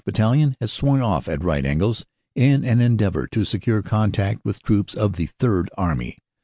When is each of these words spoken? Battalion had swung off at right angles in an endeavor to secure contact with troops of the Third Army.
Battalion 0.03 0.55
had 0.59 0.71
swung 0.71 0.99
off 0.99 1.27
at 1.27 1.43
right 1.43 1.63
angles 1.63 2.07
in 2.33 2.65
an 2.65 2.81
endeavor 2.81 3.27
to 3.27 3.45
secure 3.45 3.83
contact 3.83 4.41
with 4.43 4.59
troops 4.63 4.95
of 4.95 5.13
the 5.13 5.27
Third 5.27 5.69
Army. 5.77 6.17